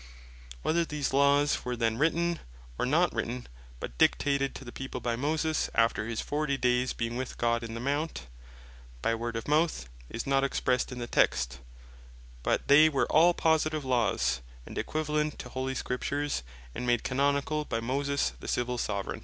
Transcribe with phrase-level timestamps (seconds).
[0.63, 2.39] Whether these laws were then written,
[2.79, 3.45] or not written,
[3.79, 7.75] but dictated to the People by Moses (after his forty dayes being with God in
[7.75, 8.25] the Mount)
[9.03, 11.59] by word of mouth, is not expressed in the Text;
[12.41, 16.27] but they were all positive Laws, and equivalent to holy Scripture,
[16.73, 19.19] and made Canonicall by Moses the Civill Soveraign.